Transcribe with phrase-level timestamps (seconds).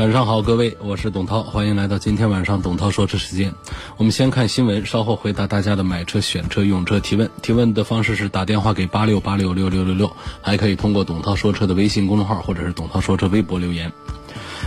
[0.00, 3.52] 晚上好，各位，我是董涛，欢迎来到今天晚上董涛说车时间。
[3.98, 7.30] 我们先看新闻，稍后回答大家的买车、选车、用车提问。
[7.42, 10.10] 提问的方式是打电话给八六八六六六六六，
[10.40, 13.92] 还可以通过董涛说车的微信公众号或者是董涛说车微博留言。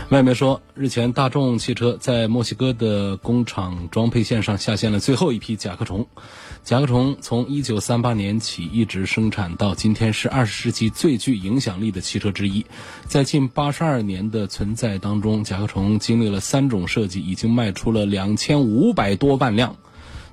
[0.10, 6.06] 外媒说，日前大众汽车在墨西哥的工厂装配线上下线了最后一批甲壳虫。
[6.64, 12.66] 甲壳虫从1938年起一直生产到今天，是20世纪最具影响力的汽车之一。
[13.06, 19.76] 在近82年的存在当中，甲壳虫经历了三种设计，已经卖出了2500多万辆。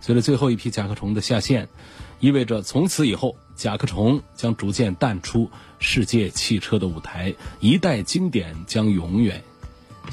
[0.00, 1.68] 随着最后一批甲壳虫的下线，
[2.20, 9.42] 意味着从此以后，甲壳虫将逐渐淡出世界汽车的舞台，一代经典将永远。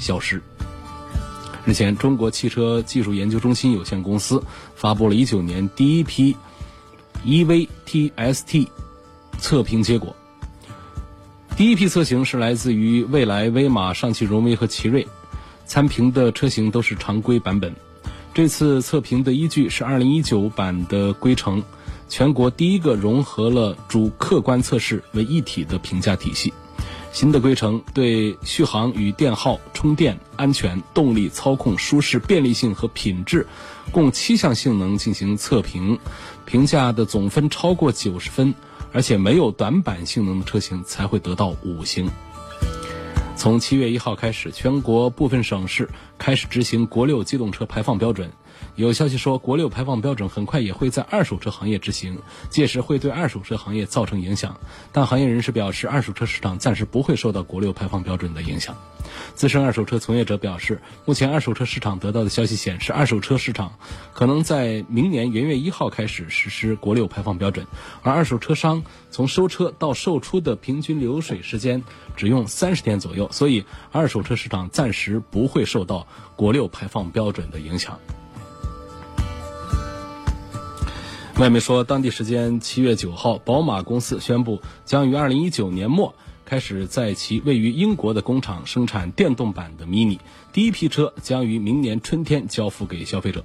[0.00, 0.42] 消失。
[1.64, 4.42] 日前，中国汽车技术研究中心有限公司
[4.74, 6.34] 发布了一九年第一批
[7.24, 8.66] EVTST
[9.38, 10.14] 测评结果。
[11.56, 15.06] 第一批车型是来自于蔚来、威马、上汽荣威和奇瑞，
[15.66, 17.74] 参评的车型都是常规版本。
[18.32, 21.62] 这次测评的依据是二零一九版的规程，
[22.08, 26.54] 全国第一个融合了主客观测试为一体的评价体系。
[27.12, 33.46] 新的规程对续航与电耗、充电、安全、动力、操控、舒适、便利性和品质，
[33.90, 35.98] 共七项性能进行测评，
[36.44, 38.54] 评价的总分超过九十分，
[38.92, 42.08] 而且没有短板性能的车型才会得到五星。
[43.34, 48.30] 从七月一号开始，全国部分省市开始执行国六机动车排放标准。
[48.84, 52.16] 有消息说，国六排放标准很快也会在二手车行业执行，
[52.48, 54.56] 届时会对二手车行业造成影响。
[54.92, 58.76] 但行业人士表示，二手车市场暂时不会受到国六排放标准的影响。
[59.34, 63.72] 资深二手车从业者表示，目前二手车市场得到的消息显示，二手车市场
[64.12, 67.66] 可能在明年元月一号开始实施国六排放标准，
[68.04, 71.82] 而二手车商从收车到售出的平均流水时间
[72.16, 76.06] 只用三十天左右，所以二手车市场暂时不会受到
[76.36, 77.98] 国六排放标准的影响。
[81.38, 86.12] 外媒说，当地时间七月九号，宝马公司宣布将于二零一九年末
[86.44, 90.18] 开始在其位于英国的工厂生产电动版的 Mini，
[90.52, 93.44] 第一批车将于明年春天交付给消费者。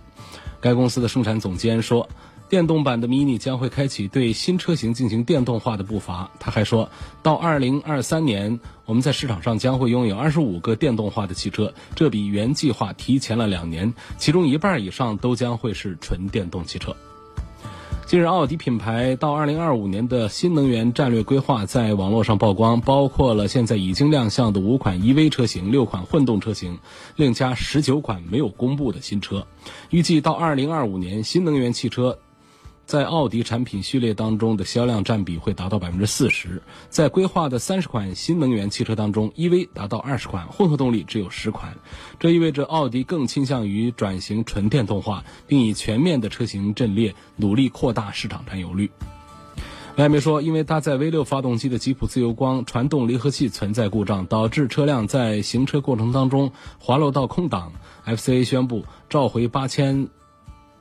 [0.60, 2.10] 该公司的生产总监说，
[2.50, 6.32] 电动版的 Mini 将会开启对新车型进行电动化的步伐。
[6.40, 6.90] 他还说
[7.22, 16.96] 到二零二三年，我们在市场上将会拥有二十五个电动化的汽车，这比原计划提前了两年，其中一半以上都将会是纯电动汽车。
[18.06, 26.80] 近日，奥迪品牌到二零二五年的新能源战略规划在网络上曝光，包括了现在已经亮相的五款 EV 车型、六款混动车型，
[27.16, 29.48] 另加十九款没有公布的新车。
[29.90, 32.20] 预计到二零二五年，新能源汽车。
[32.86, 41.76] 在奥迪产品序列当中的销量占比会达到百分之四十，在规划的三十款新能源汽车当中，EV 达到二十款，混合动力只有十款。
[42.20, 48.92] 这意味着奥迪更倾向于转型纯电动化，并以全面的车型阵列努力扩大市场占有率。
[49.96, 57.74] 外媒说，因为搭载 V6 发动机的吉普自由光传动离合器存在故障，导致车辆在行车过程当中滑落到空档
[58.06, 60.10] ，FCA 宣布召回八千，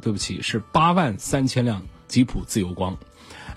[0.03, 1.81] 对不起，是八万三千辆。
[2.09, 2.95] 吉普自由光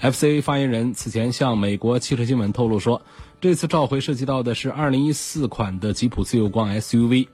[0.01, 3.01] ，FCA 发言人此前向美国汽车新闻透露说，
[3.41, 7.27] 这次召回涉及到的是2014款的吉普自由光 SUV。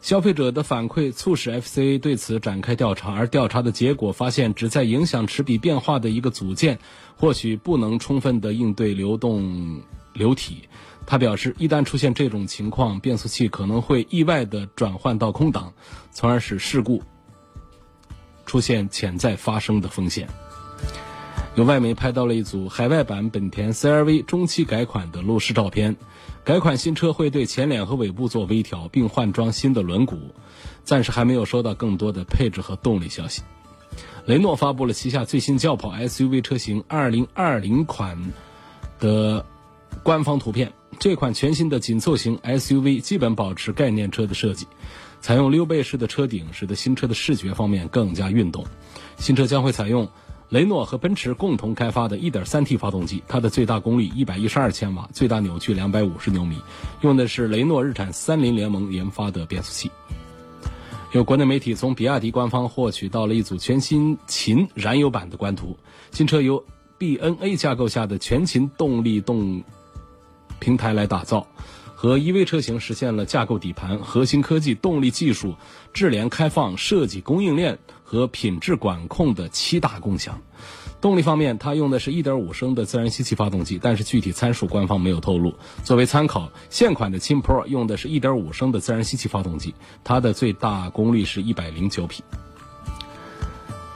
[0.00, 6.78] 消费者的反馈促使 FCA 对此展开调查，而调查的结果发现，只在影响齿比变化的一个组件，
[7.16, 9.82] 或许不能充分的应对流动
[10.14, 10.62] 流体。
[11.04, 15.74] 他表示，一旦出现这种情况，变速器可能会意外的转换到空档，
[16.12, 17.02] 从而使事故
[18.46, 20.28] 出现潜在发生的风险。
[21.56, 25.96] 有外媒拍到了一组海外版本田 CR-V 中期改款的路试照片，
[26.44, 30.18] 改款新车会对前脸和尾部做微调，并换装新的轮毂，
[30.84, 33.42] 暂时还没有收到更多的配置和动力消息。
[34.26, 38.32] 雷诺发布了旗下最新轿跑 SUV 车型2020款
[38.98, 39.46] 的
[40.02, 44.66] 官方图片，这款全新的紧凑型 SUV 基本保持概念车的设计，
[45.26, 48.64] 采用溜背式的车顶，使得新车的视觉方面更加运动。
[49.18, 50.08] 新车将会采用。
[50.50, 56.56] 雷诺和奔驰共同开发的 1.3T 发动机，它的最大功率112千瓦，最大扭矩250牛米，
[57.00, 59.90] 用的是雷诺日产三菱联盟研发的变速器。
[61.10, 65.76] 有国内媒体从比亚迪官方获取到了一组全新秦燃油版的官图。
[66.12, 66.64] 新车由
[67.00, 69.64] BNA 架构下的全秦动力动
[70.60, 71.44] 平台来打造，
[71.98, 75.54] 和 EV 车型实现了架构底盘、核心科技、动力技术、
[75.94, 80.38] 智联开放、设计、供应链和品质管控的七大共享。
[81.00, 85.54] 动力方面，它用的是1.5升的自然吸气发动机，但是具体参数官方没有透露。
[85.84, 92.22] 作为参考，现款的秦 Pro 用的是1.5升的自然吸气发动机，它的最大功率是一百零九匹。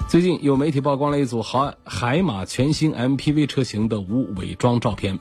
[0.08, 5.20] 最近有媒体曝光了一组海海马全新 MPV 车型的无伪装照片，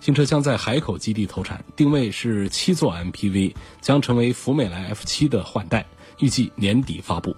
[0.00, 5.86] 新车将在海口基地投产，定位是七座 MPV，将成为福美来 F7 的换代，
[6.18, 7.34] 预计年底发布。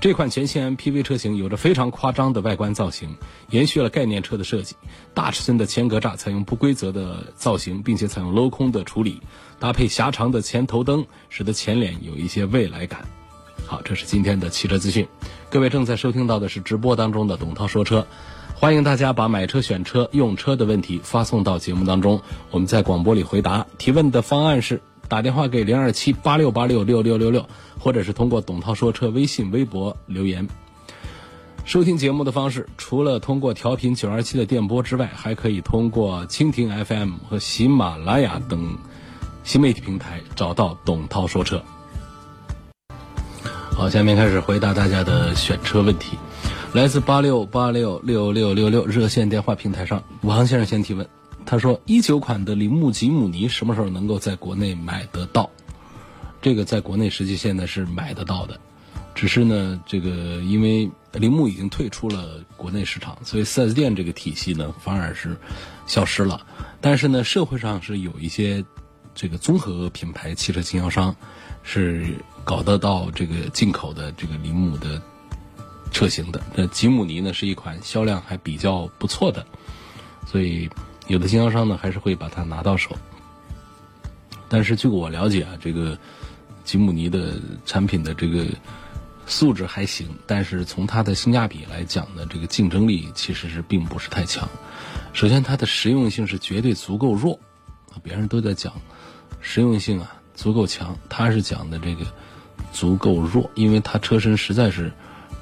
[0.00, 3.16] 这款全新 MPV 车型有着非常夸张的外观造型，
[3.50, 4.74] 延续了概念车的设计。
[5.14, 9.20] 大尺寸的前格栅采用不规则的造型，并且采用镂空的处理，
[9.58, 13.06] 搭配狭长的前头灯，使得前脸有一些未来感。
[13.66, 15.06] 好，这是今天的汽车资讯。
[15.50, 18.06] 各位正在收听到的是直播当中的董涛说车，
[18.60, 22.20] 欢迎大家把买车、选车、用车的问题发送到节目当中，
[22.50, 23.66] 我们在广播里回答。
[23.78, 24.82] 提问的方案是。
[25.08, 27.48] 打电话给零二七八六八六六六六六，
[27.78, 30.46] 或者是通过董涛说车微信、微博留言。
[31.64, 38.76] 收听节目的方式，除了通过调频九二七的电波之外，还可以通过蜻蜓 FM 和喜马拉雅等
[39.42, 41.60] 新媒体平台找到董涛说车。
[43.80, 46.18] 好，下面开始回答大家的选车问题。
[46.74, 51.08] 来自八六八六六六六六热线电话平台上，王先生先提问。
[51.46, 55.48] 他说：“一九款的铃木吉姆尼什么时候能够在国内买得到？
[56.42, 58.60] 这个在国内实际现在是买得到的，
[59.14, 60.10] 只是呢，这个
[60.42, 65.34] 因为铃木已经退出了国内市场，所以四 S 店这个体系呢反而是
[65.86, 66.46] 消失了。
[66.82, 68.62] 但是呢，社会上是有一些
[69.14, 71.16] 这个综合品牌汽车经销商
[71.62, 72.14] 是
[72.44, 75.00] 搞得到这个进口的这个铃木的
[75.90, 76.40] 车型的。
[76.54, 79.46] 那吉姆尼呢是一款销量还比较不错的，
[80.26, 80.68] 所以。”
[81.08, 82.96] 有的经销商呢，还是会把它拿到手，
[84.48, 85.98] 但是据我了解啊，这个
[86.62, 87.34] 吉姆尼的
[87.66, 88.46] 产品的这个
[89.26, 94.48] 素质还行，但是从它的性价比来讲呢，这个竞争力其实是并不是太强。
[95.12, 97.36] 首先，它的实用性是绝对足够弱，
[98.00, 98.72] 别人都在讲
[99.40, 102.06] 实用性啊足够强，他是讲的这个
[102.72, 104.90] 足够弱，因为它车身实在是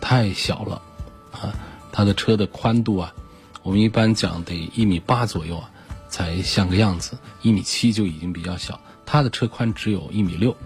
[0.01, 0.83] 太小了
[1.31, 1.55] 啊，
[1.93, 3.15] 它的车的宽度啊。
[3.63, 5.71] 我们一般讲得一米八左右啊，
[6.09, 8.81] 才像个样子，一米七就已经比较小。
[9.07, 10.57] 它的车宽只有一米六，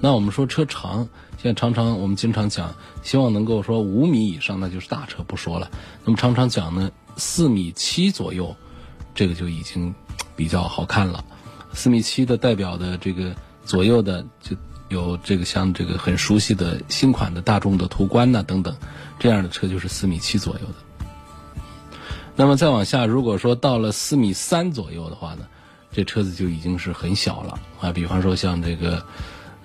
[0.00, 1.08] 那我们说车长，
[1.40, 2.74] 现在常常我们经常讲，
[3.04, 5.70] 希望能够说五米以上，那就是大车不说了。
[6.04, 8.56] 那么常常讲呢，四米七左右，
[9.14, 9.94] 这个就已经
[10.34, 11.24] 比较好看了。
[11.72, 13.32] 四米七的代表的这个
[13.66, 14.56] 左右的，就
[14.88, 18.74] 有这个像这个很熟悉的新款的大众的途观呐等等，
[19.18, 20.74] 这样的车就是四米七左右的。
[22.36, 25.46] 那么再往下，如果说到了四米三左右的话呢，
[25.90, 27.90] 这车子就已经是很小了啊。
[27.92, 29.02] 比方说像这个，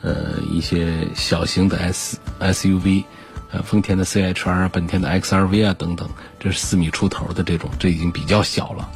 [0.01, 3.03] 呃，一些小型的 S SUV，
[3.51, 6.09] 呃，丰田的 CHR、本田的 XRV 啊等等，
[6.39, 8.89] 这是四米出头的这种，这已经比较小了。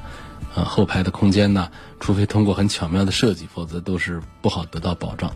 [0.55, 1.69] 啊，后排的空间呢，
[1.99, 5.35] 除非通过很巧妙的设计，否则都是不好得到保障。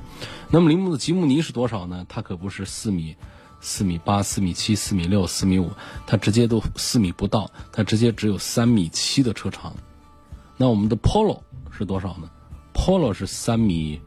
[0.50, 2.06] 那么铃木的吉姆尼是多少呢？
[2.08, 3.16] 它可不是四米。
[3.62, 5.70] 四米八、四米七、四米六、四米五，
[6.08, 9.76] 它直接都四米不到，它直接只有三米七的车长。
[10.56, 12.30] 那我们的 Polo 是多少呢
[12.74, 14.00] ？Polo 是三米、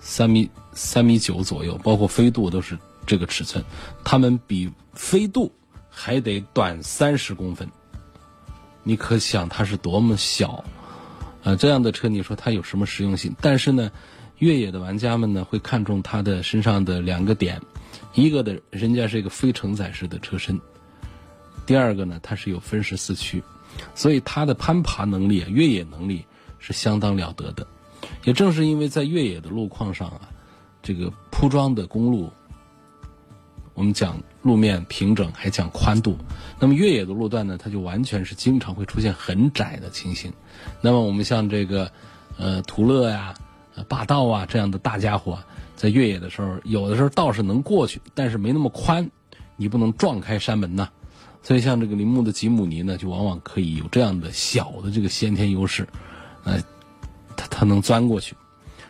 [0.00, 3.64] 三米、三米九左右，包括飞度都是这个尺寸。
[4.02, 5.52] 它们比飞度
[5.88, 7.70] 还得短三十公分，
[8.88, 10.64] 你可想它是多么小
[11.42, 11.56] 啊！
[11.56, 13.34] 这样的车，你说它有什么实用性？
[13.40, 13.90] 但是呢，
[14.38, 17.60] 越野的玩家们呢会看重它的身上的两个点。
[18.14, 20.60] 一个的人家是一个非承载式的车身，
[21.66, 23.42] 第二个呢，它是有分时四驱，
[23.92, 26.24] 所以它的攀爬能力、啊越野能力
[26.60, 27.66] 是相当了得的。
[28.22, 30.30] 也正是因为在越野的路况上啊，
[30.80, 32.30] 这个铺装的公路，
[33.74, 36.16] 我们讲路面平整，还讲宽度。
[36.58, 40.32] 那么越野的路段呢，它就完全是经常会出现很窄的情形。
[40.80, 41.90] 那么我们像这个
[42.38, 43.34] 呃途乐呀、
[43.88, 45.38] 霸道啊这样的大家伙。
[45.76, 49.10] 在越野的时候，有的时候道是能过去，但是没那么宽，
[49.56, 50.88] 你不能撞开山门呐。
[51.42, 55.86] 所以像这个铃木的吉姆尼呢，就往往可以有这样的小的这个先天优势，
[56.44, 56.58] 呃，
[57.36, 58.34] 它它能钻过去。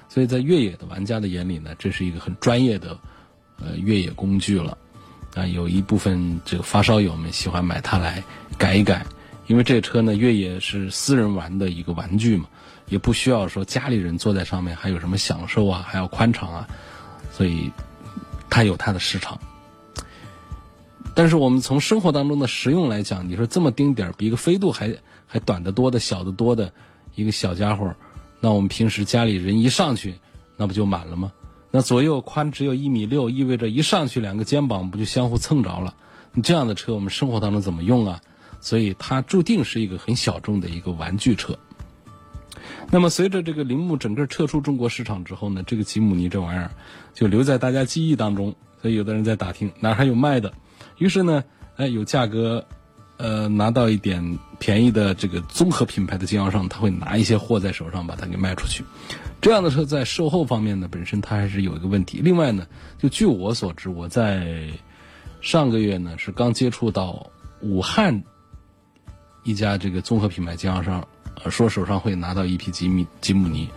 [0.09, 2.97] 所以在越野的玩家的眼里呢，这是一个很专业的
[3.59, 4.79] 呃越野工具了。
[5.37, 8.25] 啊，有一部分这个发烧友们喜欢买它来
[8.59, 9.07] 改一改，
[9.47, 12.47] 因为这车呢越野是私人玩的一个玩具嘛。
[12.89, 16.69] 也不需要说家里人坐在上面还有什么享受啊，还要宽敞啊，
[17.33, 17.71] 所以
[18.49, 19.39] 它有它的市场。
[21.13, 26.73] 但是我们从生活当中的实用来讲，你说这么丁点儿，比一个飞度还还短得多的小得多的
[27.17, 27.93] 一个小家伙，
[28.39, 30.15] 那我们平时家里人一上去，
[30.57, 31.33] 那不就满了吗？
[31.77, 35.95] 那左右宽只有一米六，意味着一上去两个肩膀不就相互蹭着了？
[36.33, 38.19] 你这样的车我们生活当中怎么用啊？
[38.63, 41.59] 所以它注定是一个很小众的一个玩具车。
[42.91, 46.71] 那么随着这个铃木整个撤出中国市场之后呢，这个吉姆尼这玩意儿
[47.13, 48.55] 就留在大家记忆当中。
[48.81, 50.55] 所以有的人在打听哪还有卖的，
[50.97, 51.45] 于是呢，
[51.77, 52.67] 哎，有价格，
[53.19, 58.85] 呃，拿到一点便宜的这个综合品牌的经销商，他会拿一些货在手上把它给卖出去。
[59.41, 62.21] 这样的车在售后方面呢，本身它还是有一个问题。
[62.23, 62.67] 另外呢，
[62.99, 64.69] 就据我所知，我在
[65.41, 67.31] 上个月呢是刚接触到
[67.61, 68.23] 武汉
[69.45, 71.07] 一家这个综合品牌经销商。
[71.51, 73.69] 说手上会拿到一批吉米吉姆尼，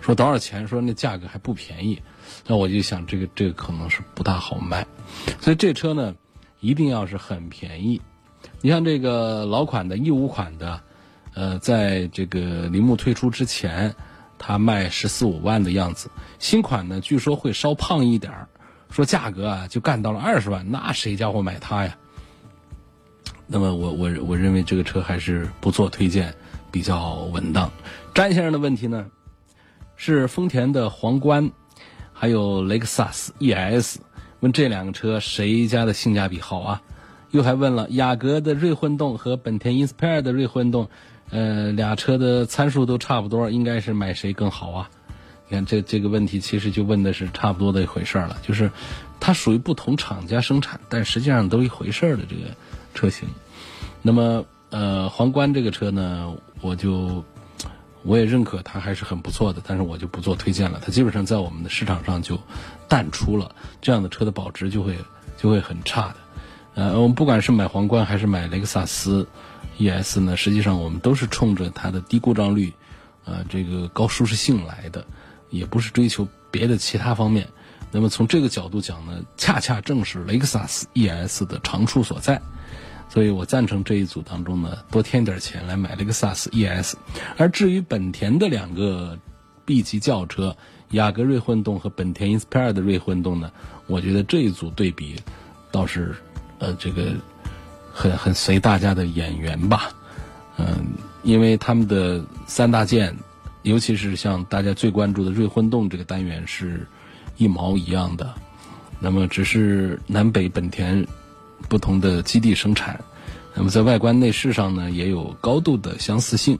[0.00, 0.66] 说多少钱？
[0.66, 2.00] 说那价格还不便宜，
[2.46, 4.86] 那我就想这个这个可能是不大好卖，
[5.40, 6.14] 所以这车呢
[6.60, 8.00] 一定要是很便宜。
[8.60, 10.80] 你像这个老款的一五款的，
[11.34, 13.94] 呃，在这个铃木推出之前，
[14.38, 16.10] 它卖十四五万的样子。
[16.38, 18.32] 新款呢，据说会稍胖一点，
[18.90, 21.96] 说价格啊就干到了二十万，那谁家伙买它呀？
[23.46, 26.34] 那么我我我认为这个车还是不做推荐。
[26.70, 27.72] 比较稳当。
[28.12, 29.06] 詹先生的问题呢，
[29.96, 31.50] 是丰田的皇冠，
[32.12, 33.96] 还有雷克萨斯 ES，
[34.40, 36.82] 问这两个车谁家的性价比好啊？
[37.30, 40.88] 又还问了雅阁的锐混动和本田 Inspire 的锐混动，
[41.30, 44.90] 呃，俩车的参数都差不多，应该是买谁更好啊？
[45.48, 48.70] 你看这这个问题其实就问的是差不多的一回事了，就是
[49.18, 52.54] 它属于不同厂家生产，但实际上都一回事的这个
[52.94, 53.28] 车型。
[54.02, 56.34] 那么呃，皇冠这个车呢？
[56.60, 57.24] 我就
[58.02, 60.80] 我也认可它还是很不错的，但是我就不做推荐了。
[60.84, 62.38] 它基本上在我们的市场上就
[62.88, 64.98] 淡出了，这样的车的保值就会
[65.38, 66.16] 就会很差的。
[66.78, 69.26] 呃，我们不管是买皇冠还是买雷克萨斯
[69.78, 72.72] ES 呢，实际上我们都是冲着它的低故障率，
[73.24, 75.04] 呃，这个高舒适性来的，
[75.50, 77.48] 也不是追求别的其他方面。
[77.90, 82.40] 那么从这个角度讲呢，恰恰正是雷克萨斯 ES 的长处所在。
[83.08, 86.94] 所以我赞成这一组当中呢，多添点钱来买雷克萨斯 ES，
[87.36, 89.18] 而至于本田的两个
[89.64, 90.56] B 级轿车，
[90.90, 93.50] 雅阁锐混动和本田 Inspire 的锐混动呢，
[93.88, 95.16] 我觉得这一组对比
[95.72, 96.14] 倒是
[96.58, 97.12] 呃这个
[97.92, 99.90] 很很随大家的眼缘吧，
[100.56, 100.86] 嗯，
[101.22, 103.16] 因为他们的三大件，
[103.62, 106.86] 尤其是像大家最关注的锐混动这个单元是
[107.36, 108.34] 一毛一样的，
[109.00, 111.06] 那么只是南北本田。
[111.68, 112.98] 不同的基地生产，
[113.52, 116.56] 那么在外观内饰上呢，也有高度的相似性。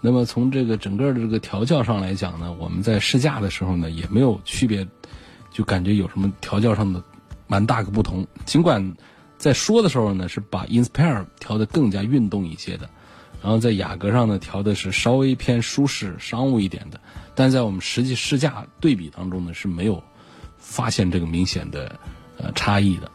[0.00, 4.88] 那么从这个整个的这个调教上来讲呢，我们在试驾的时候呢，也没有区别，
[5.52, 7.00] 就感觉有什么调教上的
[7.46, 8.26] 蛮大个不同。
[8.44, 8.96] 尽管
[9.38, 12.88] 在说的时候呢，是把 Inspire 调的更加运动一些的，
[13.42, 17.00] 然后在雅阁上呢调的是稍微偏舒适商务一点的，
[17.34, 20.02] 但在我们实际试驾对比当中呢，是没有
[20.58, 21.98] 发现这个明显的
[22.38, 23.10] 呃差异的。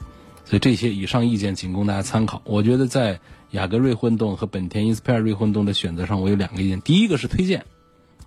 [0.45, 2.41] 所以这些以上意见仅供大家参考。
[2.43, 3.19] 我觉得在
[3.51, 6.81] 雅阁锐混动和本田 Inspire 锐混动的选择上，我有两个意见。
[6.81, 7.65] 第一个是推荐，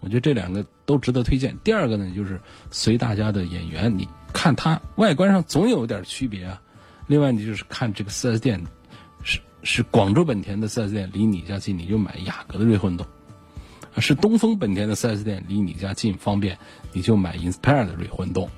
[0.01, 1.57] 我觉得这两个都值得推荐。
[1.63, 6.61] 第二个呢，就是随大家的眼缘，你看它外观上总有点区别啊。
[7.07, 8.63] 另外，你就是看这个 4S 店
[9.23, 13.07] 是是广州本田的 4S 店离你家近，你就买雅阁的锐混动；
[13.99, 16.59] 是东风本田的 4S 店离你家近方便，
[16.93, 18.51] 你就买 Inspire 的锐混动。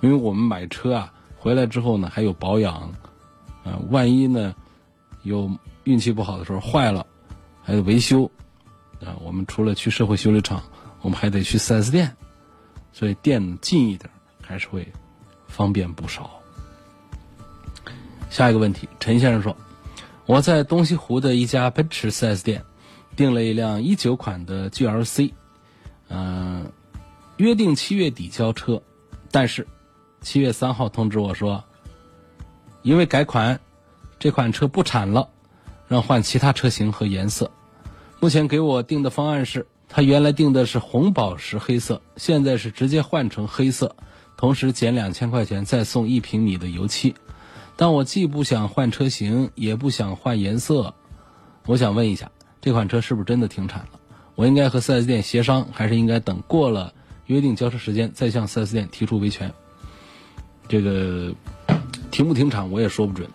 [0.00, 1.10] 因为我们买车啊。
[1.36, 2.90] 回来之后呢，还有保养，
[3.64, 4.54] 呃，万一呢，
[5.24, 5.50] 有
[5.82, 7.06] 运气不好的时候坏了，
[7.62, 8.24] 还有维修，
[9.04, 10.62] 啊，我们除了去社会修理厂，
[11.02, 12.16] 我们还得去 4S 店，
[12.94, 14.10] 所以店近一点
[14.44, 14.86] 还是会
[15.48, 16.30] 方便不少。
[18.30, 19.56] 下一个问题，陈先生说，
[20.26, 22.62] 我在东西湖的一家奔驰 4S 店
[23.16, 25.32] 订了一辆一九款的 GLC，
[26.08, 26.70] 嗯，
[27.36, 28.82] 约定七月底交车，
[29.30, 29.66] 但是。
[30.20, 31.62] 七月三号通知我说，
[32.80, 33.60] 因为改款，
[34.18, 35.28] 这款车不产了，
[35.86, 37.50] 让换其他车型和颜色。
[38.20, 43.94] 目前给我定的方案是，他原来定的是红宝石黑色，现在是直接换成黑色，
[44.44, 47.14] 同时减两千块钱，再送一平米的油漆。
[47.76, 50.92] 但我既不想换车型，也不想换颜色，
[51.64, 53.98] 我想问一下，这款车是不是真的停产了？
[54.34, 56.92] 我应该和 4S 店协商，还是应该等过了
[57.24, 59.50] 约定交车时间再向 4S 店提出维权？
[60.68, 61.32] 这个
[62.10, 63.26] 停不停产我也说不准，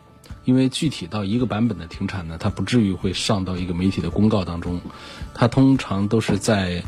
[0.46, 4.80] 因为具体到一个版本的停产呢，它不至于会上到一个媒体的公告当中，
[5.34, 6.84] 它通常都是在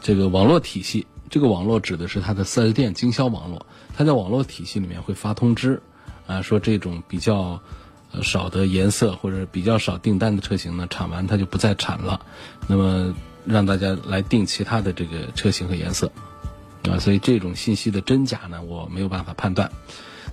[0.00, 3.66] 这个网络体系这个网络指的是它的 4S 店经销网络，
[3.96, 5.82] 它在网络体系里面会发通知，
[6.26, 7.60] 啊，说这种比较
[8.22, 12.20] 少的颜色或者比较少订单的车型呢，产完它就不再产了，
[12.68, 13.14] 那么
[13.44, 16.10] 让大家来订其他的这个车型和颜色，
[16.88, 19.70] 啊，所以这种信息的真假呢，我没有办法判断。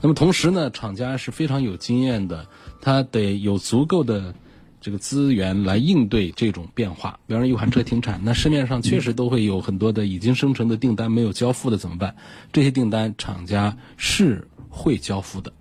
[0.01, 2.45] 那么同时呢，厂家是非常有经验的，
[2.81, 4.35] 他得有足够的。
[4.83, 12.15] 这个资源来应对这种变化，比方说一款车停产， 那市面上确实都会有很多的已经生成的订单没有交付的怎么办？
[12.51, 15.53] 这些订单厂家是会交付的，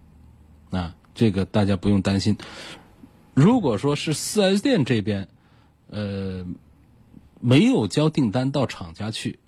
[0.71, 2.37] 啊，这个大家不用担心。
[3.33, 5.29] 如果说是四 S 店这边，
[5.89, 6.45] 呃，
[7.41, 9.39] 没有交订单到厂家去，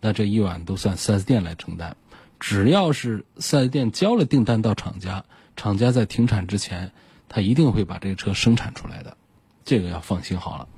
[0.00, 1.96] 那这一晚都算四 S 店来承担。
[2.38, 5.24] 只要是四 S 店交了订单到厂家，
[5.56, 6.92] 厂家在停产之前，
[7.28, 9.16] 他一定会把这个车生产出来的。
[9.64, 10.68] 这个要放心好了。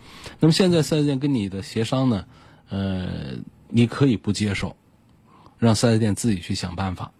[0.40, 2.24] 那么现在四 S 店跟你的协商呢，
[2.68, 3.34] 呃，
[3.68, 4.76] 你可以不接受，
[5.58, 7.12] 让四 S 店自己去想办法。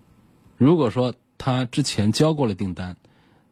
[0.56, 2.96] 如果说他之前交过了订单，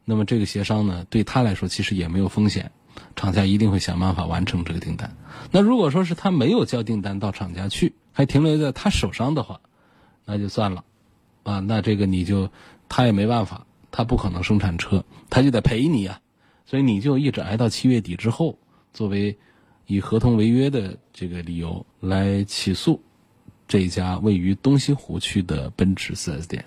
[0.05, 2.71] 那么这个协商呢，对他来说其实也没有风险，
[3.17, 5.17] 厂家一定会想办法完成这个订单。
[5.51, 9.61] 那如果说是他没有交订单到厂家去，还停留在他手上的话，
[10.25, 10.85] 那就算了，
[11.43, 12.51] 啊，那这个你就
[12.89, 16.21] 他也没办法，他不可能生产车，他就得赔你啊。
[16.73, 18.59] 所以你就一直挨到七月底之后，
[18.95, 19.37] 作为
[19.87, 22.99] 以合同违约的这个理由来起诉
[23.69, 26.65] 这家位于东西湖区的奔驰 4S 店，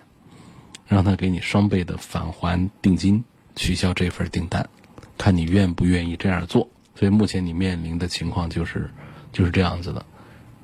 [0.85, 3.23] 让他给你双倍的返还定金，
[3.55, 4.69] 取消这份订单，
[5.17, 6.69] 看你愿不愿意这样做。
[6.93, 8.87] 所以目前你面临的情况就是
[9.31, 10.05] 就是这样子的。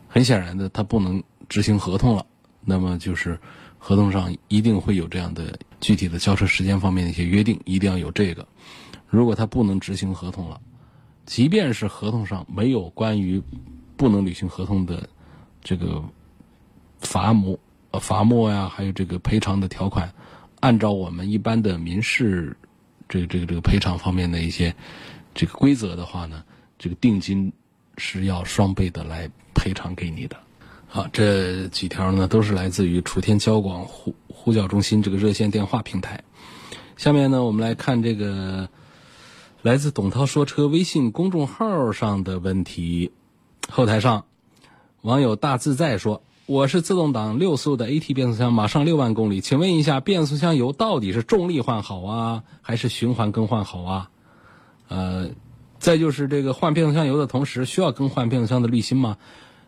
[0.08, 2.24] 很显然的，他不能执行合同了，
[2.64, 3.40] 那么就是
[3.80, 8.48] 合同上一定会有这样的具体的交车时间方面的一些约定，一定要有这个。
[9.12, 10.60] 如果他不能执行合同了，
[11.26, 13.42] 即便是合同上没有关于
[13.98, 15.08] 不能履行合同的
[15.62, 16.02] 这个
[17.00, 17.60] 罚没、
[18.00, 20.12] 罚没呀，还有这个赔偿的条款，
[20.62, 22.56] 按照我们一般的民事
[23.10, 24.74] 这个、这个、这个赔偿方面的一些
[25.34, 26.42] 这个规则的话呢，
[26.80, 27.52] 这个定金
[27.98, 30.38] 是要双倍的来赔偿给你的。
[30.88, 36.18] 好，这几条呢都是来自于楚天交广呼呼叫中心这个热线电话平台。
[36.96, 38.70] 下面呢，我们来看这个。
[39.64, 43.12] 来自董涛说车微信公众号上的问题，
[43.70, 44.26] 后台上，
[45.04, 54.10] 网友大自在说：“我是自动挡六速的 AT 变速箱，马上六万公里，请问一下，变速箱油到底是重力换好啊，还是循环更换好啊？
[54.88, 55.30] 呃，
[55.78, 59.18] 再就是这个换变速箱油的同时，需要更换变速箱的滤芯吗？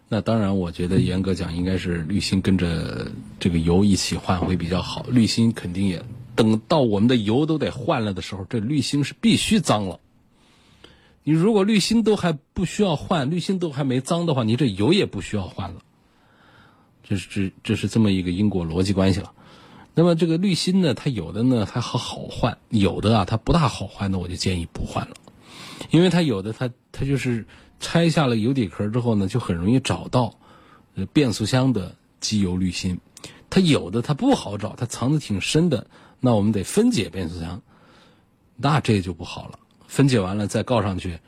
[0.10, 6.04] 那当然，我觉得严格讲，应该是滤芯跟着这个油一起换会比较好，滤芯肯定也。”
[6.36, 10.00] 等到我们的油都得换了的时候，这滤芯是必须脏了。
[11.24, 15.82] 你如果滤芯都还不需要换，滤芯都还没脏的话，你这油也不需要换了。
[17.04, 19.32] 这是这这是这么一个因果逻辑关系了。
[19.94, 25.16] 那么这个滤芯呢，它有的呢还好好换，有的啊它不大好换，那我就建议不换了，
[25.92, 27.46] 因为它有的它它就是
[27.80, 30.36] 拆下了油底壳之后呢，就很容易找到
[31.14, 33.00] 变速箱的机油滤芯。
[33.50, 35.88] 它有的它不好找，它藏的挺深的。
[36.26, 37.62] 那我们得分解变速箱，
[38.56, 39.60] 那这就不好了。
[39.88, 41.20] 分解完了再告上去，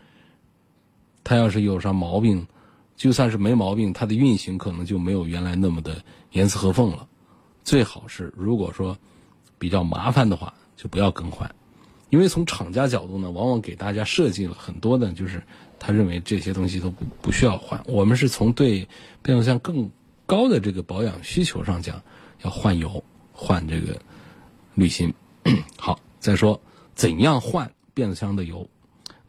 [1.21, 2.47] 它要是有啥毛病，
[2.95, 7.05] 就算是没毛病，它的运行可能就没有原来那么的严丝合缝了。
[7.65, 8.97] 最好是如果说
[9.59, 11.53] 比较麻烦的话，就不要更换，
[12.09, 15.43] 因为从厂家角度呢，往往给大家设计了很多的，就是
[15.77, 17.83] 他认为这些东西都不不需要换。
[17.85, 18.87] 我们是从对
[19.21, 19.91] 变速箱更
[20.25, 22.01] 高的这个保养需求上讲，
[22.43, 23.03] 要换油，
[23.33, 23.99] 换这个。
[24.75, 25.13] 滤芯，
[25.77, 26.61] 好，再说
[26.93, 28.69] 怎样换变速箱的油？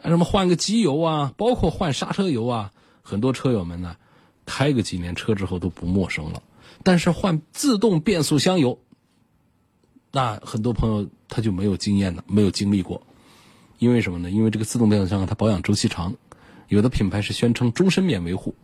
[0.02, 3.96] 什么换个机油啊，包括换刹车油啊，很多车友们呢，
[4.44, 6.42] 开个几年车之后都不陌生了。
[6.84, 8.78] 但是换自动变速箱油，
[10.12, 13.02] 那很多朋友他就没有经验了，没有经历过。
[13.78, 14.30] 因为什么呢？
[14.30, 16.14] 因为这个自动变速箱它保养周期长，
[16.68, 18.54] 有的品牌是宣称终身免维护，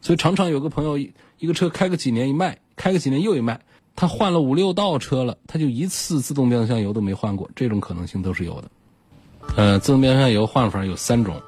[0.00, 3.60] 所以常常有个朋友一个车开个几年一卖，开个几年又一卖。
[3.96, 8.70] 他换了五六道车了，他就一次自动变速箱油都没换过，这种可能性都是有的。
[9.56, 11.40] 呃，自动变速箱油换法有三种，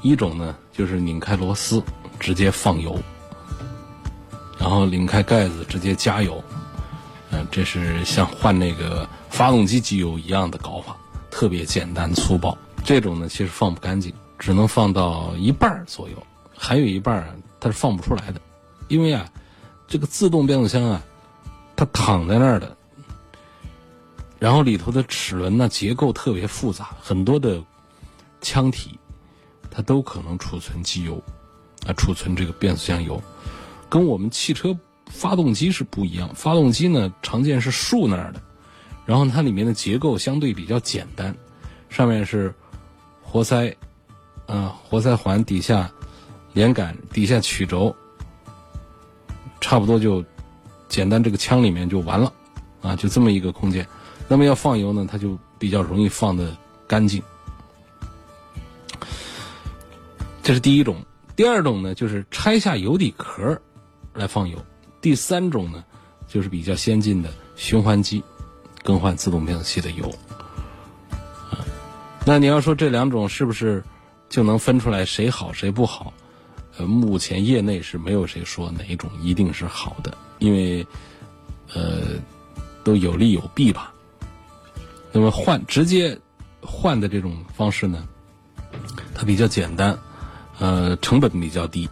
[0.00, 1.82] 一种呢就是拧开螺丝
[2.20, 2.96] 直接放油，
[4.60, 6.40] 然后拧开盖子直接加油，
[7.32, 10.96] 嗯，这是像换那个发动机机油一样的搞法，
[11.32, 12.56] 特别简单粗暴。
[12.84, 16.14] 这种呢其实放不干净，只能放到一半左右，
[16.56, 17.26] 还有一半
[17.58, 18.40] 它是放不出来的，
[18.86, 19.28] 因为啊，
[19.88, 21.02] 这个自动变速箱啊。
[21.78, 22.76] 它躺在那儿的，
[24.36, 27.62] 然后里头的齿轮呢结构特别复杂，很多的
[28.40, 28.98] 腔体
[29.70, 31.22] 它都可能储存机油
[31.86, 33.22] 啊，储存这个变速箱油，
[33.88, 38.42] 跟我们汽车发动机是不一样，发动机呢常见是竖那儿的，
[39.06, 41.32] 然后它里面的结构相对比较简单，
[41.88, 42.52] 上面是
[43.22, 43.72] 活塞，
[44.46, 45.88] 啊，活塞环底下
[46.54, 47.94] 连杆，底下曲轴，
[49.60, 50.24] 差不多就
[50.88, 52.32] 简单，这个枪里面就完了，
[52.82, 53.86] 啊，就这么一个空间。
[54.26, 57.22] 那么要放油呢，它就比较容易放的干净。
[60.42, 60.96] 这是第一种，
[61.36, 63.60] 第二种呢，就是拆下油底壳
[64.14, 64.58] 来放油；
[65.00, 65.84] 第三种呢，
[66.26, 68.22] 就是比较先进的循环机
[68.82, 70.08] 更换自动变速器的油。
[71.50, 71.60] 啊，
[72.24, 73.84] 那你要说这两种是不是
[74.28, 76.12] 就能分出来谁好谁不好？
[76.78, 80.86] 呃，目前业内是没有谁说哪一种一定是好的，因为
[81.74, 82.02] 呃
[82.84, 83.92] 都有利有弊吧。
[85.12, 86.18] 那么换直接
[86.60, 88.06] 换的这种方式呢，
[89.14, 89.98] 它比较简单。
[90.60, 91.88] 呃，成本比较低，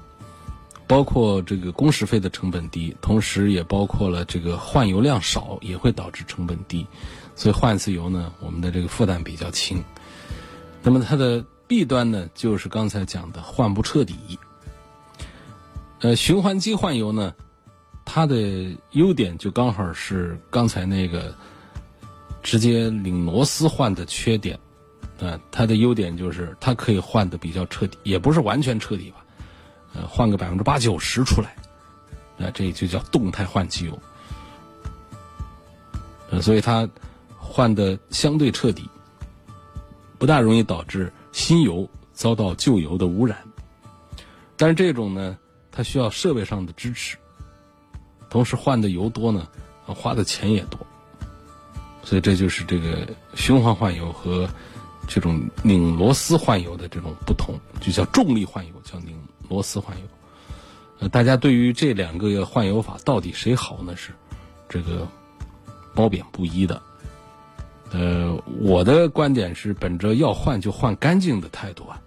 [0.88, 6.84] 包括这个工时费的成本低，同时也包括了这个换油量少，也会导致成本低，
[7.36, 9.84] 所以换一次油呢，我们的这个负担比较轻。
[10.82, 14.36] 那么它的弊端呢，就是刚才讲的换不彻底。
[16.00, 17.36] 呃，循环机换油呢，
[18.06, 21.34] 它的优点就刚好是刚才那个
[22.42, 24.58] 直接拧螺丝换的缺点。
[25.18, 29.24] 呃，它的优点就是它可以换的比较彻底，也不是完全彻底吧，
[29.94, 31.56] 呃，换个百分之八九十出来，
[32.36, 33.98] 那这就叫动态换机油，
[36.30, 36.86] 呃，所以它
[37.34, 38.86] 换的相对彻底，
[40.18, 43.38] 不大容易导致新油遭到旧油的污染，
[44.54, 45.38] 但是这种呢，
[45.72, 47.16] 它需要设备上的支持，
[48.36, 49.48] 同时换的油多呢，
[49.86, 50.78] 花的钱也多，
[52.02, 54.46] 所以这就是这个循环换油和。
[55.08, 59.16] 这种拧螺丝换油的这种不同，就叫重力换油，叫拧
[59.48, 60.02] 螺丝换油。
[60.98, 63.94] 呃，大家对于这两个换油法到底谁好呢？
[63.94, 64.10] 是
[64.68, 65.06] 这个
[65.94, 66.82] 褒贬不一的。
[67.92, 72.02] 呃，我的观点是本着要换就换干净的态度啊，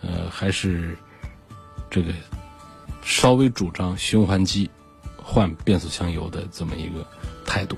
[0.00, 0.96] 呃，还是
[1.90, 2.14] 这个
[3.02, 4.70] 稍微主张循环机
[5.26, 7.04] 换变速箱油的这么一个
[7.44, 7.76] 态度。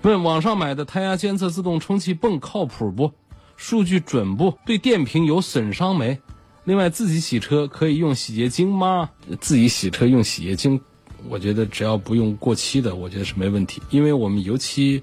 [0.00, 3.12] 问网上买的胎压监测自动充气泵靠谱不？
[3.56, 4.58] 数据准不？
[4.64, 6.18] 对电瓶有损伤没？
[6.64, 9.10] 另外，自己洗车可以用洗洁精吗？
[9.40, 10.80] 自己洗车用洗洁精，
[11.28, 13.82] 我觉得只要不用过期的，我觉得是没问题。
[13.90, 15.02] 因为我们油漆，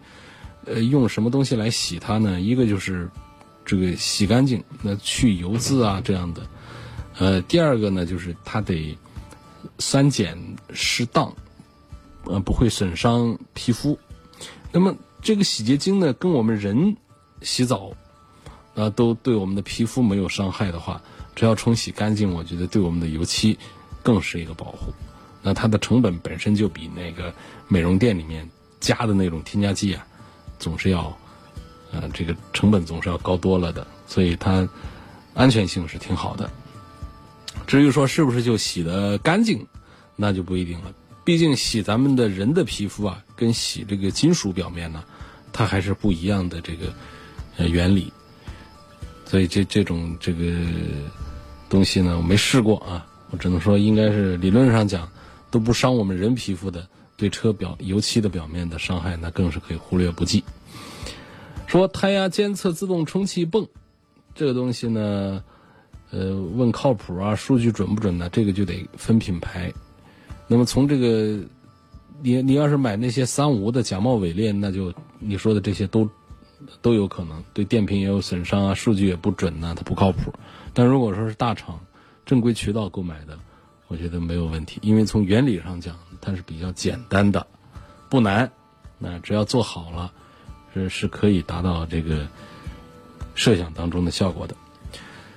[0.65, 2.41] 呃，用什么东西来洗它呢？
[2.41, 3.09] 一个就是
[3.63, 6.41] 这个洗干净，那去油渍啊这样的。
[7.17, 8.97] 呃，第二个呢，就是它得
[9.81, 10.37] 酸碱
[10.73, 11.33] 适当，
[12.23, 13.99] 呃，不会损伤皮肤。
[14.71, 16.95] 那么这个洗洁精呢，跟我们人
[17.41, 17.91] 洗澡
[18.75, 21.01] 啊，都对我们的皮肤没有伤害的话，
[21.35, 23.59] 只要冲洗干净，我觉得对我们的油漆
[24.01, 24.93] 更是一个保护。
[25.41, 27.33] 那它的成本本身就比那个
[27.67, 30.05] 美容店里面加的那种添加剂啊，
[30.59, 31.17] 总是要
[31.91, 34.69] 呃这个成本总是要高多了的，所以它
[35.33, 36.49] 安全性是挺好的。
[37.67, 39.65] 至于说是不是就洗得干净，
[40.15, 40.93] 那就不一定了。
[41.23, 45.03] 毕竟洗咱们的人的皮肤啊，跟洗这个金属表面呢，
[45.53, 46.93] 它还是不一样的这个
[47.57, 48.11] 呃原理。
[49.25, 50.43] 所以这这种这个
[51.69, 55.07] 东西呢，我没试过啊，我只能说应该是理论上讲
[55.49, 56.85] 都不伤我们人皮肤的，
[57.15, 60.43] 对车表油漆的表面的伤害那更是可以忽略不计。
[61.67, 63.65] 说胎压监测自动充气泵
[64.35, 65.41] 这个东西呢，
[66.11, 68.29] 呃，问靠谱啊，数据准不准呢？
[68.29, 69.73] 这个就得分品牌。
[70.47, 71.39] 那么从这个，
[72.21, 76.09] 你你要是买那些三无的假冒伪劣，那就你说的这些都
[76.81, 80.33] 都有可能对电瓶也有损伤啊，数据也不准呐，它不靠谱。
[80.73, 81.79] 但如果说是大厂
[82.25, 83.39] 正规渠道购买的，
[83.87, 87.47] 我觉得没有问题，因为从原理上讲，它是比较简单的，
[88.09, 88.51] 不难，
[88.99, 90.11] 那只要做好了，
[90.73, 92.27] 是是可以达到这个
[93.33, 94.55] 设想当中的效果的。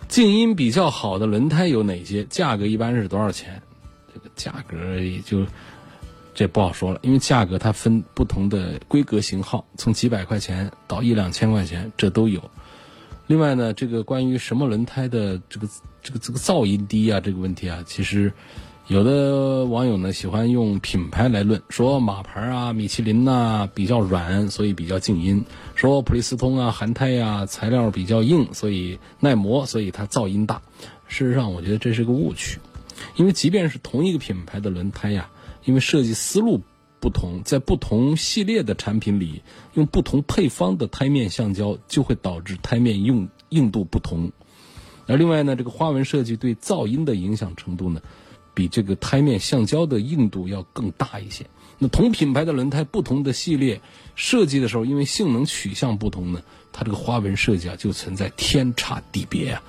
[0.08, 2.22] 静音比较好的轮胎有哪些？
[2.24, 3.60] 价格一般是多少钱？
[4.12, 5.44] 这个价格也就
[6.34, 12.42] 这不好说了，因为价格它分不同的规格型号，从几百块钱到一两千块钱，这都有。
[13.26, 15.68] 另外呢，这个关于什么轮胎的这个
[16.02, 18.32] 这个这个噪音低啊这个问题啊，其实
[18.86, 25.40] 有的网友呢喜欢用品牌来论，说马牌啊、米其林呐比较软，所以比较静音；
[25.74, 30.60] 说普利司通啊、韩泰呀材料比较硬，所以耐磨，所以它噪音大。
[31.08, 32.58] 事实上，我觉得这是个误区。
[33.16, 35.30] 因为即便是同一个品牌的轮胎呀，
[35.64, 36.60] 因为设计思路
[37.00, 39.40] 不同，在不同系列的产品里
[39.72, 44.30] 用不同配方的胎面橡胶，就会导致胎面用硬度不同。
[45.06, 48.00] 而另外呢，这个花纹设计对噪音的影响程度呢，
[48.54, 51.44] 比这个胎面橡胶的硬度要更大一些。
[51.78, 53.80] 那同品牌的轮胎，不同的系列
[54.14, 56.40] 设计的时候，因为性能取向不同呢，
[56.72, 59.62] 它这个花纹设计啊就存在天差地别啊。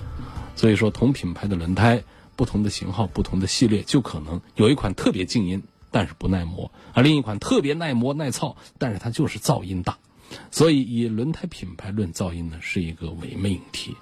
[0.56, 2.04] 所以说，同品牌的轮胎，
[2.36, 9.98] 不同的型号、不同的系列，就可能有一款特别静音，但是不耐磨；而另一款特别耐磨耐操，但是它就是噪音大。
[10.52, 13.96] 所以，以轮胎品牌论噪音呢，是一个伪命题。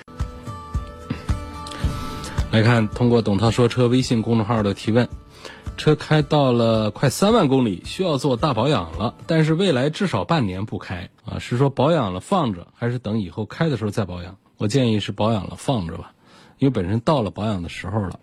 [2.54, 5.10] 来看，通过董涛说车微信公众号的提问。
[5.76, 14.38] 车开到了快三万公里，需要做大保养了，但是未来至少半年不开啊，是说保养了放着，还是等以后开的时候再保养？
[14.58, 16.14] 我建议是保养了放着吧，
[16.60, 18.20] 因为本身到了保养的时候了。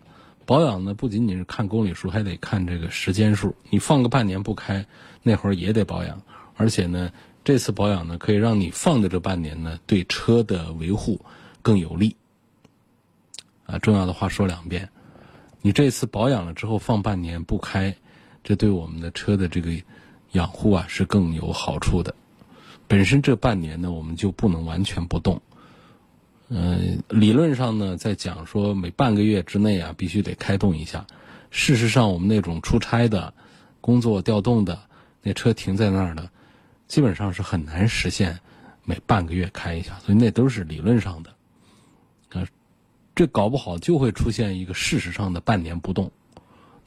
[0.47, 3.57] 保养呢不仅仅是看公里数，还得看这个时间数。
[3.69, 4.87] 你放个半年不开，
[5.25, 6.23] 那会儿也得保养。
[6.57, 7.11] 而且呢，
[7.43, 11.21] 这次保养呢可以让你放的这半年呢对车的维护
[11.63, 12.15] 更有利。
[13.71, 14.89] 啊，重要的话说两遍。
[15.63, 17.95] 你这次保养了之后放半年不开，
[18.43, 19.71] 这对我们的车的这个
[20.33, 22.15] 养护啊是更有好处的。
[22.89, 25.41] 本身这半年呢，我们就不能完全不动。
[26.49, 31.07] 嗯，理论上呢，在讲说每半个月之内啊，必须得开动一下。
[31.51, 33.33] 事实上，我们那种出差的、
[33.81, 34.81] 工作调动的，
[35.23, 36.31] 那车停在那儿的，
[36.89, 38.41] 基本上是很难实现
[38.85, 39.99] 每半个月开一下。
[40.05, 41.31] 所以那都是理论上的。
[43.15, 46.11] 这搞不好就会出现一个事实上的半年不动，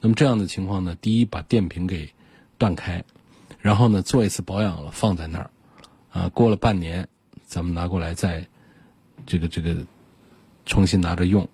[0.00, 0.96] 那么这样的情况呢？
[1.00, 2.12] 第一，把电瓶给
[2.58, 3.04] 断开，
[3.60, 5.50] 然后呢做一次保养了，放在那儿，
[6.10, 7.08] 啊，过了半年，
[7.44, 8.48] 咱们拿过来再
[9.26, 9.76] 这个这个
[10.66, 11.48] 重新拿着用，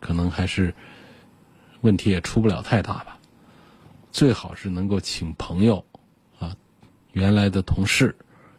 [0.00, 0.74] 可能还是
[1.80, 3.18] 问题也出不了太大吧。
[4.12, 5.84] 最好是能够请朋友
[6.38, 6.56] 啊，
[7.12, 8.16] 原来的同事，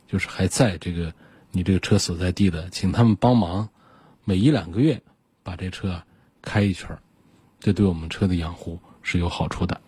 [0.08, 1.14] 就是还在这个
[1.52, 3.70] 你这个车所在地的，请他们帮忙，
[4.24, 5.04] 每一两个月。
[5.46, 6.02] 把这车
[6.42, 6.98] 开一圈
[7.60, 9.80] 这对我们车的养护是有好处的。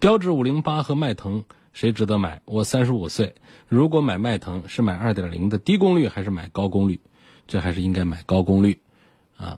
[0.00, 2.42] 标致五零八和迈腾谁值得买？
[2.44, 3.36] 我三十五岁，
[3.68, 7.00] 如果买迈腾是买二点零的低功率还是买高功率？
[7.46, 8.80] 这还是应该买高功率
[9.36, 9.56] 啊。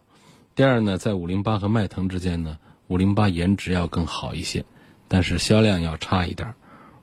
[0.55, 4.63] 第二呢，在五零八和迈腾之间呢，五零八颜值要更好一些，
[5.09, 6.55] 但是销量要差一点。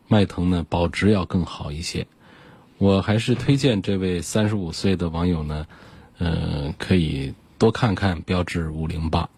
[0.08, 2.06] 迈腾呢，保值要更好一些。
[2.78, 5.66] 我还是推荐这位三十五岁的网友呢。
[6.22, 9.30] 嗯，可以多看看标致五零八，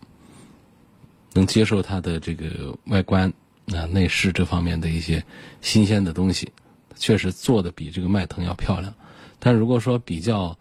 [1.33, 3.33] 能接受它的这个外观
[3.73, 5.23] 啊、内饰这方面的一些
[5.59, 6.51] 新鲜的东西，
[6.95, 8.93] 确实做的比这个迈腾要漂亮。
[9.39, 10.57] 但如果说比较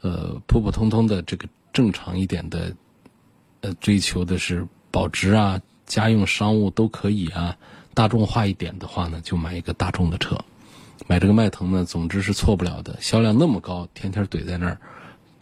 [0.00, 2.76] 呃普普通通的这个正常一点的
[3.60, 7.56] 呃追求的是保值啊、家用商务都可以啊，
[7.92, 10.38] 大众化一点的话呢，就买一个大众的车。
[11.08, 14.78] 买这个迈腾呢，总之是错不了的，销量那么高，天天怼在那儿。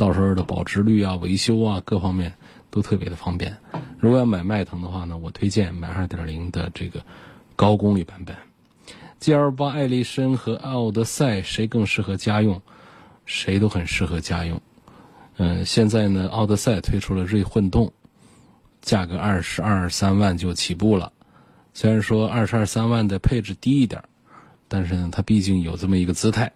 [0.02, 2.34] 到时候的保值率啊、维修啊各方面
[2.72, 3.56] 都特别的方便。
[4.00, 7.00] 如果要买迈腾的话呢，我推荐买2.0的这个
[7.54, 8.34] 高功率版本。
[9.20, 12.60] GL8 艾力绅和奥德赛谁更适合家用？
[13.26, 14.60] 谁都很适合家用。
[15.36, 17.92] 嗯，现在呢，奥德赛推出了锐混动，
[18.80, 21.12] 价格二十二三万就起步了。
[21.74, 24.02] 虽然说二十二三万的配置低一点，
[24.66, 26.52] 但是呢，它毕竟有这么一个姿态。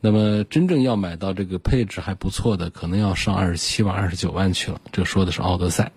[0.00, 4.80] 那么真正要买到这个配置还不错的，可能要上二十七万、二十九万去了。
[4.92, 5.92] 这说的是奥德赛。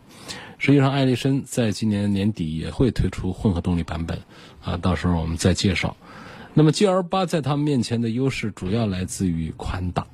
[0.58, 4.20] 实际上，艾力绅在今年年底也会推出混合动力版本，
[4.62, 5.96] 啊，到时候我们再介绍。
[6.54, 10.06] 那么 G L 八在他们面前的优势主要来自于宽大，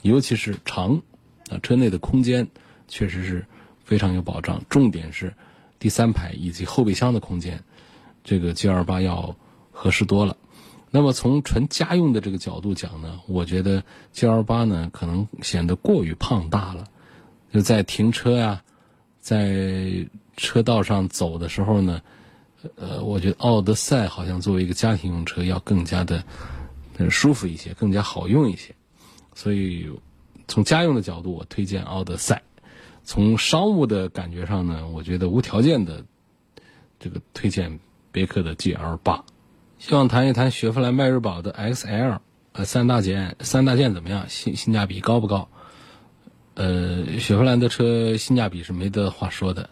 [0.00, 1.02] 尤其是长，
[1.50, 2.48] 啊，车内的空间
[2.86, 3.44] 确实是
[3.84, 4.62] 非常有保障。
[4.70, 5.34] 重点是
[5.78, 7.62] 第三排以及后备箱的空间，
[8.24, 9.36] 这个 G L 八要
[9.72, 10.36] 合适多了。
[10.90, 16.84] 那么从纯家用的这个角度讲呢，我觉得 G L 八呢可能显得过于胖大了，
[17.52, 18.62] 就在停车呀，
[19.20, 22.00] 在车道上走的时候呢，
[22.76, 26.24] 呃，我觉得奥德赛好像作为一个家庭用车要更加的
[27.10, 28.74] 舒服一些，更加好用一些。
[29.34, 29.88] 所以
[30.46, 32.36] 从家用的角度，我推荐奥德赛；
[33.04, 36.02] 从商务的感觉上呢，我觉得无条件的
[36.98, 37.78] 这个推荐
[38.10, 39.22] 别克的 G L 八。
[39.78, 42.18] 希望谈一谈雪佛兰迈锐宝的 XL，
[42.52, 44.28] 呃，三大件，三大件怎么样？
[44.28, 45.48] 性性价比高不高？
[46.54, 49.70] 呃，雪佛兰的车性价比是没得话说的，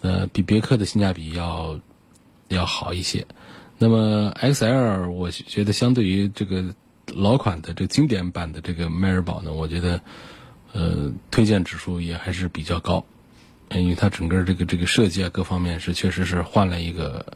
[0.00, 1.78] 呃，比别克的性价比要
[2.48, 3.26] 要好一些。
[3.76, 6.74] 那么 XL，我觉得相对于这个
[7.14, 10.00] 老款的这经典版的这个迈锐宝呢，我觉得
[10.72, 13.04] 呃推荐指数也还是比较高，
[13.70, 17.26] 因为它整个这个这个设计啊各方面是确实是换了一个。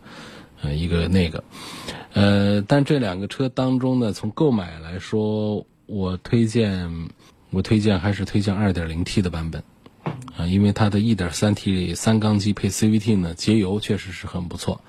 [0.62, 1.44] 呃，一个那个，
[2.16, 7.10] 呃，但这两个车当中呢，从购买来说，我推荐，
[7.50, 9.62] 我推荐还是推荐 2.0T 的版本，
[10.34, 14.80] 啊，因为它的 1.3T 三缸机配 CVT 呢，节油确实是很不错，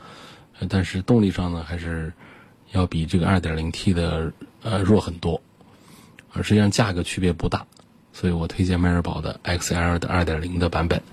[0.69, 2.13] 但是动力上呢还是
[2.71, 4.31] 要比这个 2.0T 的
[4.63, 5.41] 呃弱很多，
[6.31, 7.67] 而实际上价格区别不大，
[8.13, 11.03] 所以我推荐迈锐宝的 XL 的2.0的版本。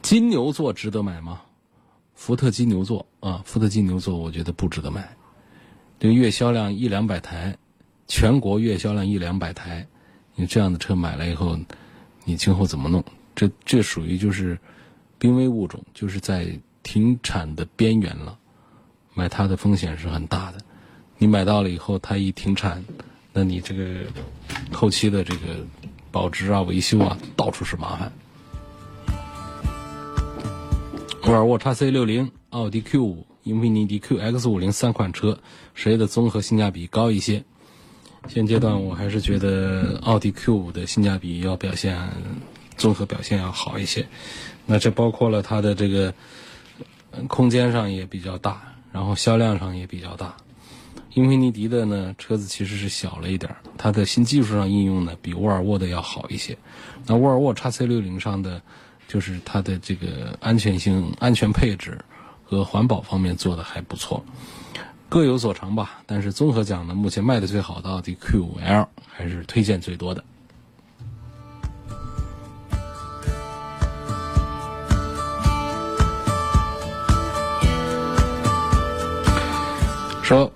[0.00, 1.42] 金牛座值得买吗？
[2.16, 5.16] 福特金牛座啊，福特金牛座我觉得不值得买，
[6.00, 7.56] 这个月销量一两百台，
[8.08, 9.86] 全国月销量一两百台，
[10.34, 11.56] 你这样的车买了以后。
[12.28, 13.04] 你今后怎么弄？
[13.36, 14.58] 这这属于就是
[15.16, 18.36] 濒危物种，就是在停产的边缘了，
[19.14, 20.58] 买它的风险是很大的。
[21.18, 22.84] 你买到了以后，它一停产，
[23.32, 24.00] 那你这个
[24.72, 25.64] 后期的这个
[26.10, 28.10] 保值啊、维修啊，到处是麻烦。
[31.26, 35.36] 沃尔沃 x C 六零、奥迪 Q 五、英菲尼迪 QX 五零三款车，
[35.74, 37.42] 谁的综合性价比高一些？
[38.28, 41.98] 现阶段我还是觉得奥迪 Q 五的性价比要表现，
[42.76, 44.06] 综合表现要好一些。
[44.66, 46.14] 那这包括了它的这个
[47.26, 48.62] 空间上也比较大，
[48.92, 50.36] 然后销量上也比较大。
[51.14, 56.56] 英菲尼迪的呢车子其实是小了一点，它的新技术上应用呢比沃尔沃的要好一些。
[57.04, 58.62] 那沃尔沃 x C 六零上的
[59.08, 61.98] 就是它的这个安全性、安全配置
[62.44, 64.24] 和环保方面做的还不错。
[65.08, 70.24] 各有所长吧，但是综合讲呢，目前卖的最好的奥迪 Q5L 还是推荐最多的。
[80.24, 80.50] 说，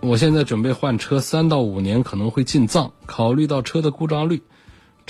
[0.00, 4.42] 我现在准备换车，三到五年可能会进藏，考虑到车的故障率、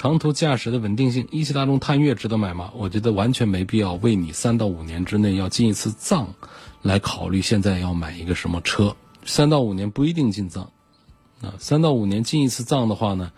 [0.03, 2.73] 长途驾驶的稳定性，一汽大众探岳值得买吗？
[2.75, 6.35] 我觉得完全没必要为你三到五年之内要进一次藏。
[6.83, 10.73] 来考虑现在要买一个什么车，三到五年不一定进藏，
[11.41, 13.31] 啊，三到五年进一次藏的话呢，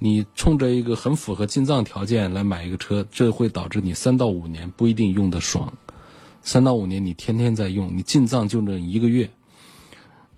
[0.00, 5.72] 你冲着一个很符合进藏条件来买一个车，这会导致你三到五年不一定用得爽，
[6.42, 9.30] 三到五年你天天在用，你进藏就那一个月，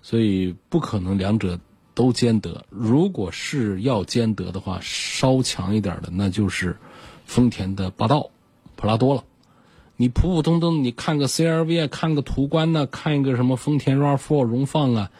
[0.03, 1.59] 所以不可能两者
[1.93, 2.65] 都兼得。
[2.69, 6.77] 如果是要兼得的话，稍强一点的那就是
[7.25, 8.29] 丰田的霸道、
[8.75, 9.23] 普拉多了。
[9.97, 15.11] 你普普通通，你看个 CRV 啊，看个途观呢，看一个什么丰田 RAV4 荣放啊，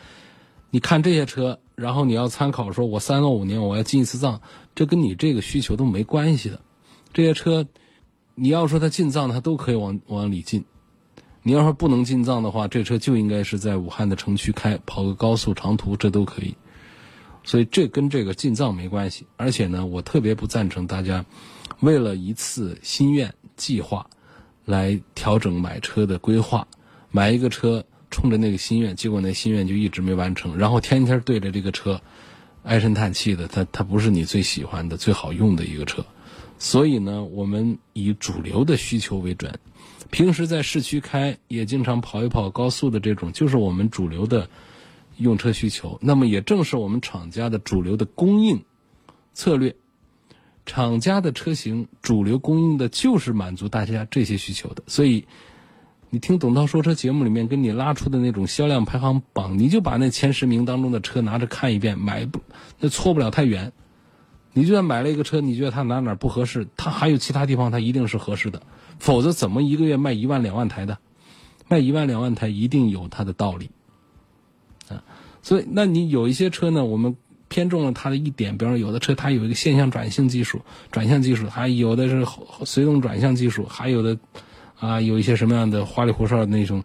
[0.71, 4.41] 你看这些车，然后你要参考说，我三到五年我要进一次藏，
[4.73, 6.62] 这跟你这个需求都没关系的。
[7.13, 7.67] 这些车，
[8.34, 10.65] 你要说它进藏，它都可以往往里进。
[11.43, 16.55] 你要说不能进藏的话，这车就应该是在武汉的城区开，跑个高速长途，这都可以。
[17.43, 19.25] 所以这跟这个进藏没关系。
[19.38, 21.25] 而且呢，我特别不赞成大家
[21.80, 24.08] 为了一次心愿计划。
[24.63, 26.67] 来调整买车的规划，
[27.10, 31.99] 买一个车冲着那个心愿，结果那心愿就一直没完成，然后天天对着这个车
[32.62, 36.06] 唉声叹气的，它它不是你最喜欢的、最好用的一个车。
[36.60, 39.60] 所以呢，我们以主流的需求为准，
[40.12, 44.47] 平时在市区开也经常跑一跑高速的这种，就是我们主流的
[45.21, 45.99] 用车需求。
[46.01, 48.63] 那么也正是我们厂家的主流的供应
[49.34, 49.75] 策略。
[50.63, 55.25] 厂家的车型主流供应的就是满足大家这些需求的，所以
[56.12, 62.41] 你听董涛说车节目里面跟你拉出的那种销量排行榜，你就把那前十名当中的车拿着看一遍，买不
[62.79, 63.73] 那错不了太远。
[64.53, 68.62] 你就算买了一个车，你觉得它哪哪不合适，它还有其他地方它一定是合适的，
[68.99, 70.99] 否则怎么一个月卖一万两万台的？
[71.67, 73.71] 卖一万两万台一定有它的道理。
[75.41, 77.15] 所以，那你有一些车呢，我们。
[77.51, 82.25] 偏重了它的一点，比方说有的车它有一个线向转向技术，转向技术，还有的是
[82.63, 84.17] 随动转向技术，还有的
[84.80, 86.82] 啊有一些什么样的花里胡哨的那种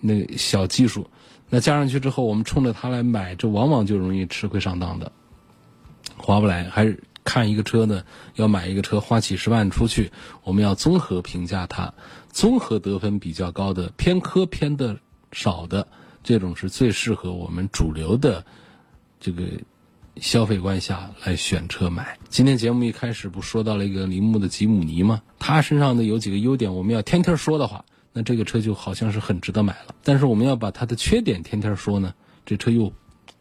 [0.00, 1.08] 那小技术，
[1.48, 5.12] 那加上去之后，我们冲着它来买，这往往就容易吃亏上当的，
[6.16, 6.64] 划不来。
[6.64, 8.02] 还是看一个车呢，
[8.34, 10.10] 要买一个车花几十万出去，
[10.42, 11.94] 我们要综合评价它，
[12.32, 14.98] 综合得分比较高的，偏科偏的
[15.30, 15.86] 少的，
[16.22, 18.44] 这种是最适合我们主流的
[19.18, 19.44] 这个。
[20.16, 22.18] 消费观下来选车买。
[22.28, 25.22] 今天节目一开始不说到了一个铃木的吉姆尼吗？
[25.38, 27.82] 它身上的有几个优点，我们要天天说的话，
[28.12, 29.94] 那这个车就好像是很值得买了。
[30.02, 32.12] 但是我们要把它的缺点天天说呢，
[32.44, 32.92] 这车又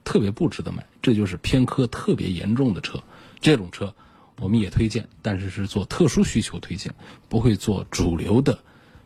[0.05, 0.85] 特别不值得买。
[1.01, 3.01] 这就是偏科特别严重的车。
[3.41, 3.93] 这种车
[4.39, 6.93] 我们也推荐，但是是做特殊需求推荐，
[7.27, 8.57] 不会做主流的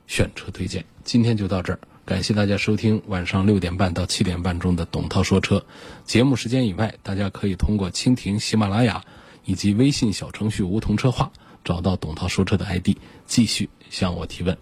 [0.05, 0.85] 选车推荐。
[1.03, 1.79] 今天就到这儿。
[2.05, 5.65] 感谢大家收听晚上六点半到七点半钟的董涛说车
[6.03, 6.35] 节目。
[6.35, 9.05] 时间以外，大家可以通过蜻蜓、喜马拉雅
[9.45, 11.31] 以及微信小程序梧桐车话
[11.63, 14.57] 找到董涛说车的 ID，继续向我提问。